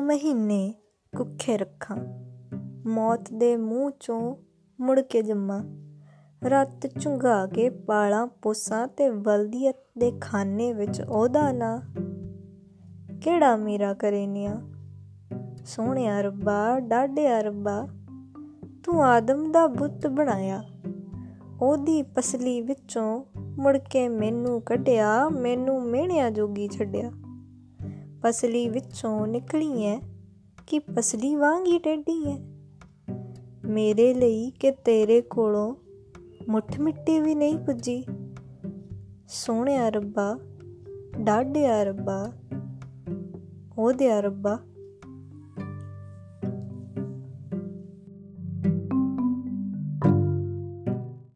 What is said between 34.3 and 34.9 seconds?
ਕਿ